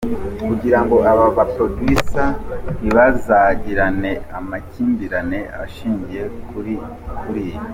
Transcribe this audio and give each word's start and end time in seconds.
kugirango 0.47 0.97
aba 1.11 1.25
ba 1.35 1.45
producer 1.55 2.27
ntibazagirane 2.79 4.11
amakimbirane 4.37 5.39
ashingiye 5.63 6.23
kuri 6.49 6.71
iyi. 7.45 7.57